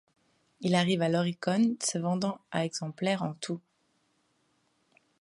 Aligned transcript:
Il 0.61 0.73
arrive 0.73 1.03
à 1.03 1.09
l'Oricon, 1.09 1.75
se 1.79 1.99
vendant 1.99 2.39
à 2.49 2.65
exemplaires 2.65 3.21
en 3.21 3.35
tout. 3.35 3.61